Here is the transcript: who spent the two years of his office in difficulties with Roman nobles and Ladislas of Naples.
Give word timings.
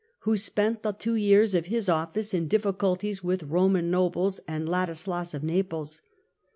who 0.21 0.35
spent 0.35 0.81
the 0.81 0.93
two 0.93 1.13
years 1.13 1.53
of 1.53 1.67
his 1.67 1.87
office 1.87 2.33
in 2.33 2.47
difficulties 2.47 3.23
with 3.23 3.43
Roman 3.43 3.91
nobles 3.91 4.39
and 4.47 4.67
Ladislas 4.67 5.35
of 5.35 5.43
Naples. 5.43 6.01